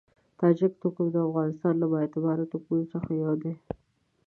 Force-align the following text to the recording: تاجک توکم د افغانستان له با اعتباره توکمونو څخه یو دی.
تاجک 0.39 0.73
توکم 0.81 1.07
د 1.11 1.15
افغانستان 1.27 1.73
له 1.77 1.85
با 1.91 1.97
اعتباره 2.03 2.43
توکمونو 2.51 2.85
څخه 2.93 3.09
یو 3.23 3.33
دی. 3.43 3.53